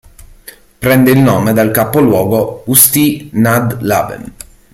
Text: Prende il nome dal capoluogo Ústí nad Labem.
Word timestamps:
Prende 0.79 1.11
il 1.11 1.19
nome 1.19 1.53
dal 1.53 1.69
capoluogo 1.69 2.63
Ústí 2.65 3.29
nad 3.33 3.81
Labem. 3.83 4.33